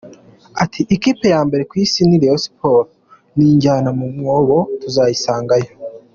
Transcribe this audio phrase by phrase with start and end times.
[0.63, 2.43] Ati: "Ikipe ya mbere ku isi ni Rayons,
[3.35, 5.71] ni ijya no mu mwobo tuzayisangayo.